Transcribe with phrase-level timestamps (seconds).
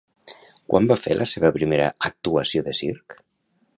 [0.73, 3.19] Quan va fer la seva primera actuació de circ?